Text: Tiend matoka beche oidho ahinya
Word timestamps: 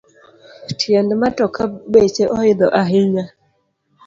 Tiend 0.79 1.09
matoka 1.21 1.61
beche 1.93 2.23
oidho 2.39 2.67
ahinya 2.81 3.25